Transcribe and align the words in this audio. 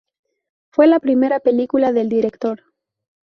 Fue 0.71 0.87
la 0.87 0.99
primera 0.99 1.39
película 1.41 1.91
del 1.93 2.09
director. 2.09 2.63